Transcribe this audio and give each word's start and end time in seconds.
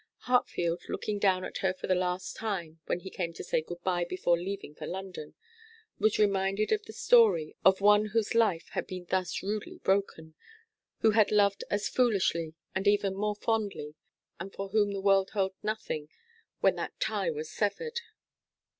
Hartfield, 0.21 0.81
looking 0.89 1.19
down 1.19 1.45
at 1.45 1.59
her 1.59 1.75
for 1.75 1.85
the 1.85 1.93
last 1.93 2.35
time 2.35 2.79
when 2.87 3.01
he 3.01 3.11
came 3.11 3.33
to 3.33 3.43
say 3.43 3.61
good 3.61 3.83
bye 3.83 4.03
before 4.03 4.35
leaving 4.35 4.73
for 4.73 4.87
London, 4.87 5.35
was 5.99 6.17
reminded 6.17 6.71
of 6.71 6.83
the 6.85 6.91
story 6.91 7.55
of 7.63 7.81
one 7.81 8.07
whose 8.07 8.33
life 8.33 8.69
had 8.69 8.87
been 8.87 9.05
thus 9.11 9.43
rudely 9.43 9.77
broken, 9.83 10.33
who 11.01 11.11
had 11.11 11.29
loved 11.31 11.63
as 11.69 11.87
foolishly 11.87 12.55
and 12.73 12.87
even 12.87 13.13
more 13.15 13.35
fondly, 13.35 13.93
and 14.39 14.55
for 14.55 14.69
whom 14.69 14.91
the 14.91 15.01
world 15.01 15.29
held 15.35 15.53
nothing 15.61 16.09
when 16.61 16.75
that 16.77 16.99
tie 16.99 17.29
was 17.29 17.51
severed. 17.51 17.99